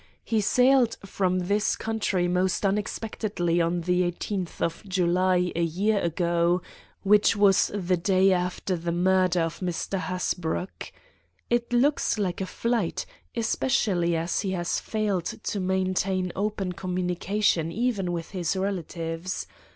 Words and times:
He 0.23 0.41
sailed 0.41 0.97
from 1.05 1.37
this 1.41 1.75
country 1.75 2.27
most 2.27 2.65
unexpectedly 2.65 3.61
on 3.61 3.81
the 3.81 4.01
eighteenth 4.01 4.59
of 4.59 4.81
July 4.87 5.51
a 5.55 5.61
year 5.61 5.99
ago, 5.99 6.63
which 7.03 7.35
was 7.35 7.69
the 7.71 7.97
day 7.97 8.33
after 8.33 8.75
the 8.75 8.91
murder 8.91 9.41
of 9.41 9.59
Mr. 9.59 9.99
Hasbrouck. 9.99 10.91
It 11.51 11.71
looks 11.71 12.17
like 12.17 12.41
a 12.41 12.47
flight, 12.47 13.05
especially 13.35 14.15
as 14.15 14.41
he 14.41 14.53
has 14.53 14.79
failed 14.79 15.25
to 15.25 15.59
maintain 15.59 16.31
open 16.35 16.71
communication 16.71 17.71
even 17.71 18.11
with 18.11 18.31
his 18.31 18.55
relatives. 18.55 19.45